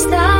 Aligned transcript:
stop 0.00 0.39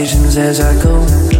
visions 0.00 0.38
as 0.38 0.60
I 0.60 0.82
go. 0.82 1.39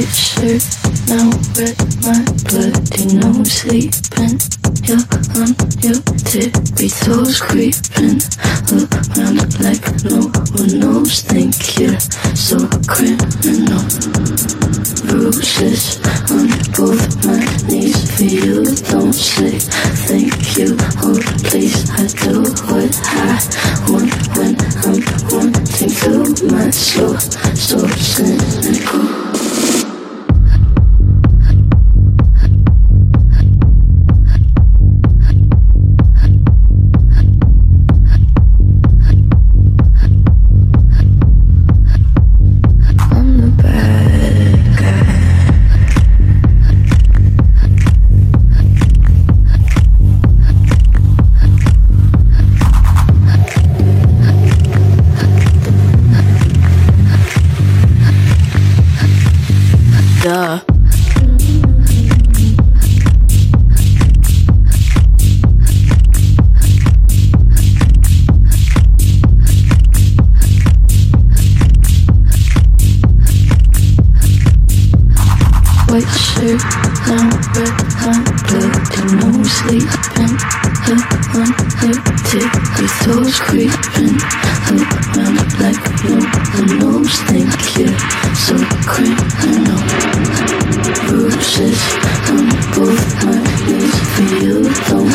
Duh. 0.00 0.29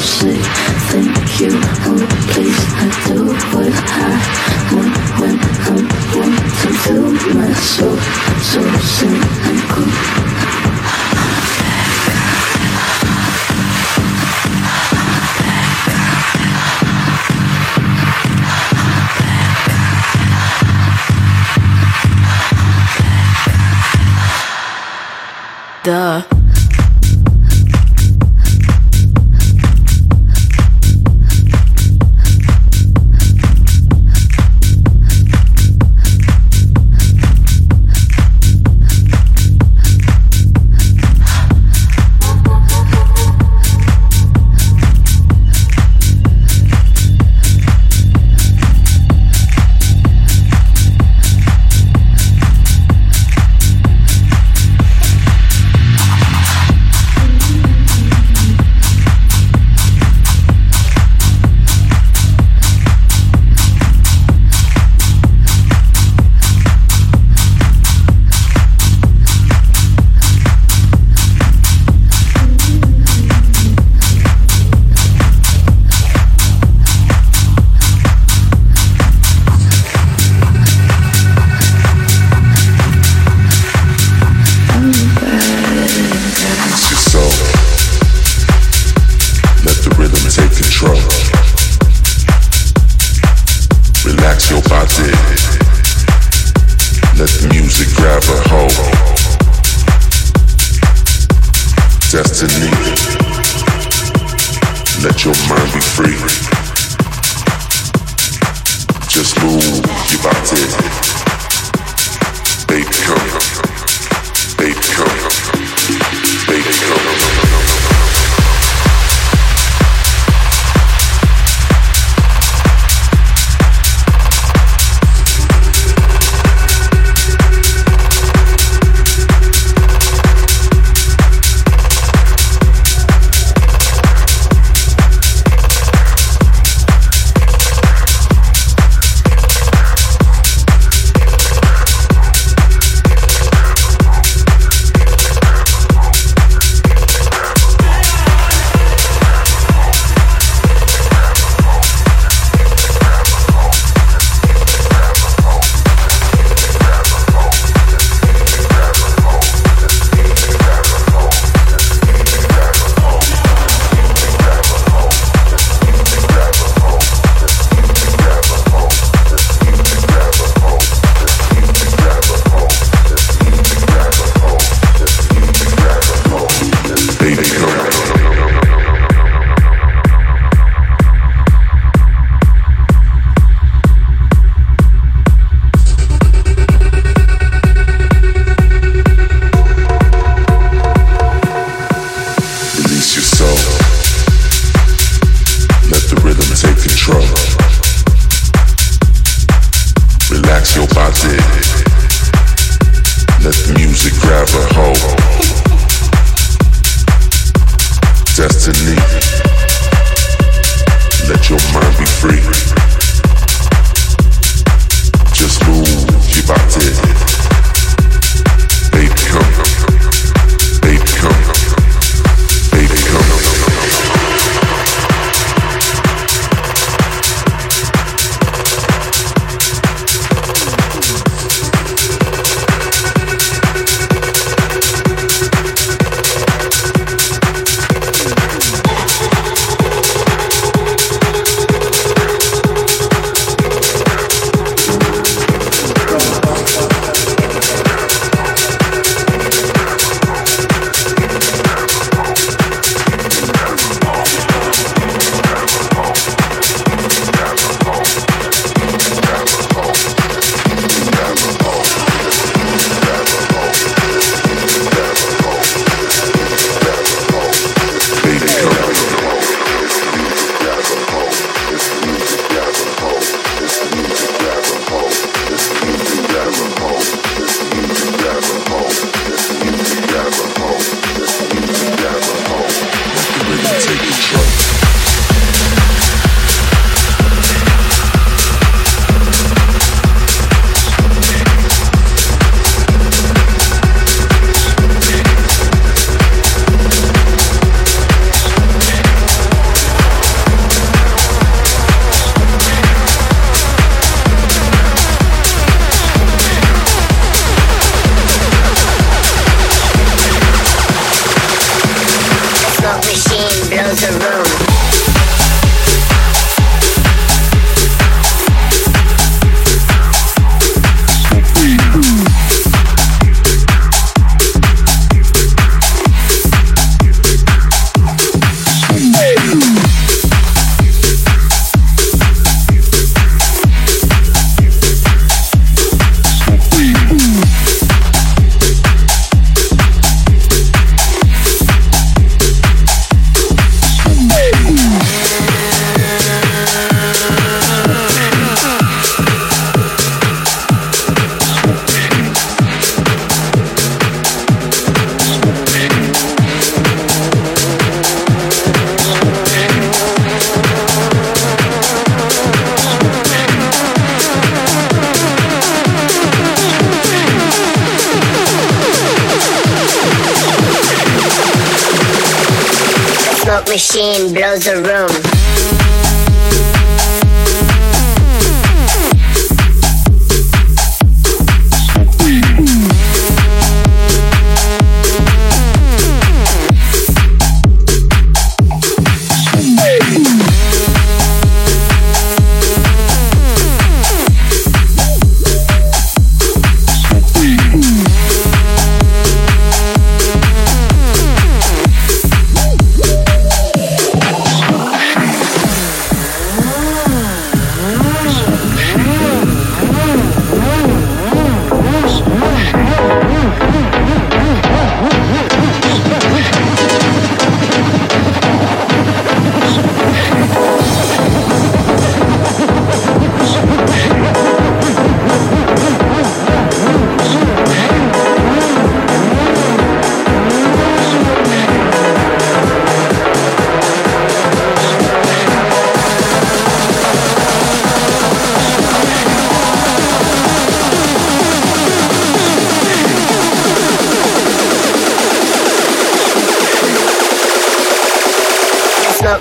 say 0.05 0.37
thank 0.91 1.41
you. 1.41 1.49
Oh, 1.51 2.05
please, 2.29 2.61
I 2.77 2.87
do 3.07 3.25
what 3.25 3.73
I 3.89 4.11
want 4.71 4.95
when 5.19 5.35
I 5.41 5.77
want 6.15 6.37
to 6.61 6.69
do 6.85 6.97
my 7.33 7.51
soul. 7.53 7.97
So 8.39 8.61
sing 8.79 9.21
and 9.49 9.59
cool. 9.69 9.91
Duh. 25.83 26.34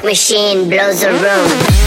Machine 0.03 0.71
blows 0.71 1.03
a 1.03 1.13
room. 1.13 1.84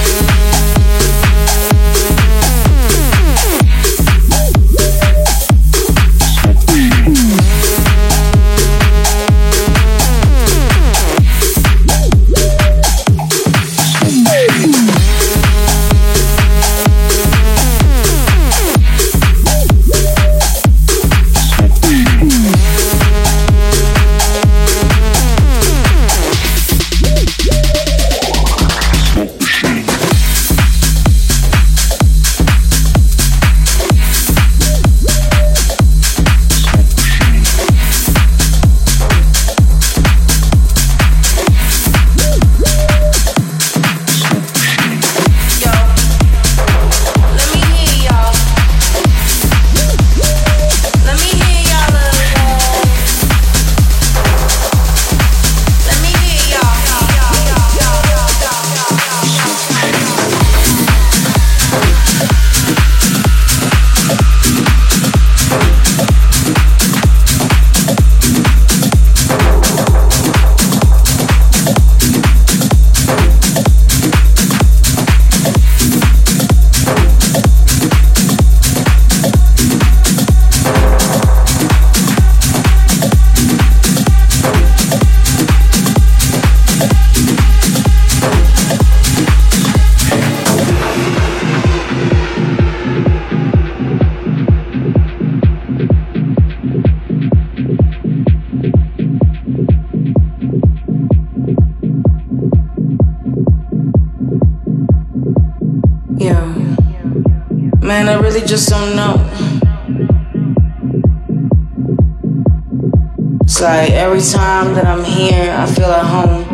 Like 113.67 113.91
every 113.91 114.21
time 114.21 114.73
that 114.75 114.85
I'm 114.85 115.03
here, 115.03 115.51
I 115.51 115.65
feel 115.65 115.91
at 115.91 116.05
home. 116.05 116.46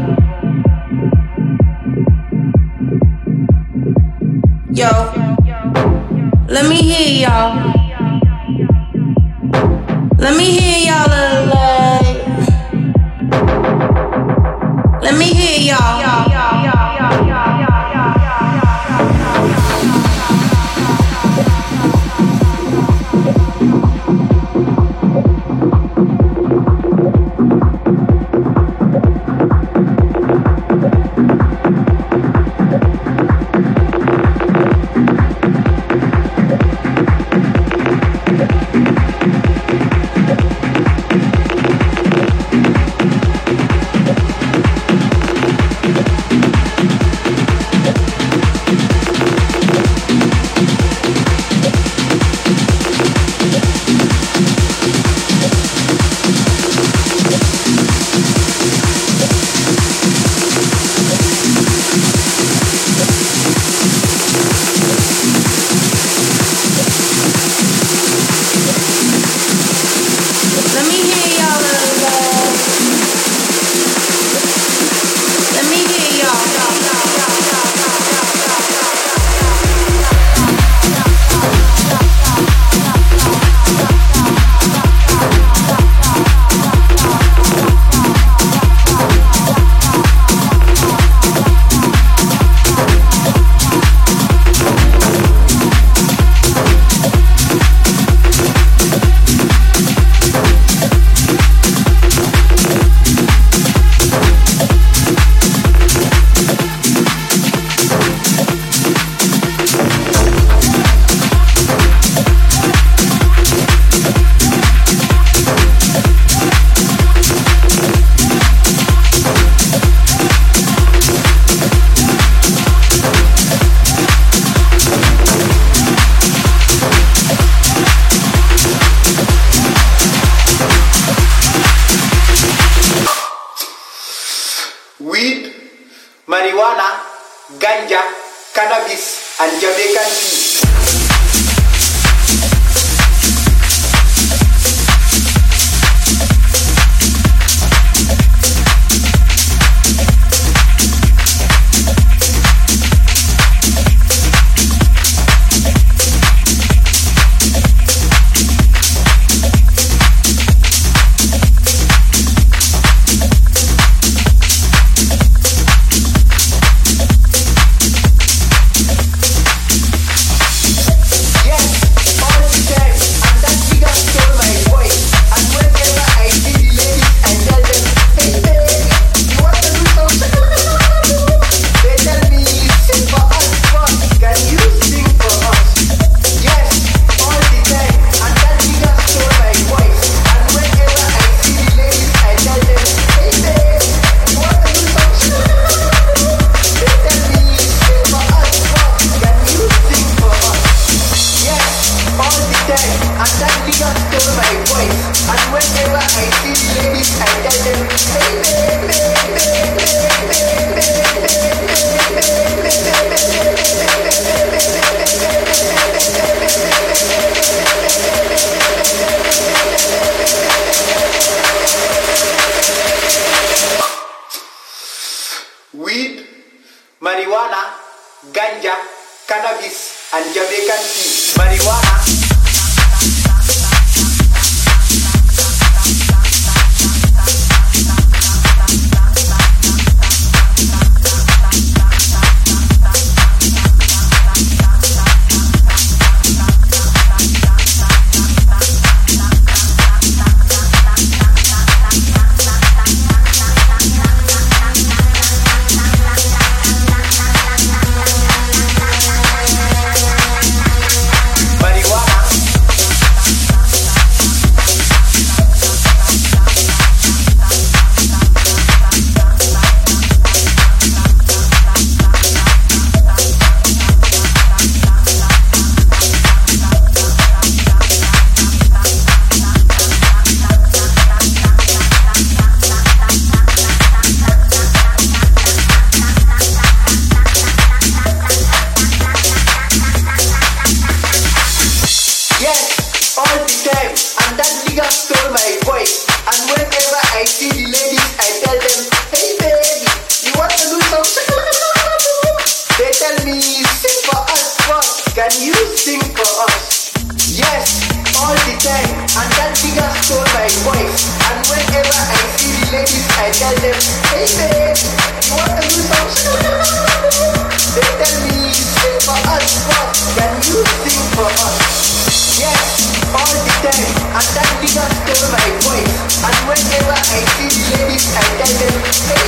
I 327.13 327.19
see 327.25 327.45
the 327.45 327.77
ladies, 327.77 328.15
I 328.17 328.21
tell 328.41 329.22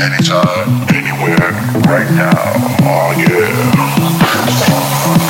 anytime, 0.00 0.88
anywhere, 0.94 1.52
right 1.86 2.10
now. 2.12 2.32
Oh 2.82 3.12
yeah. 3.18 5.29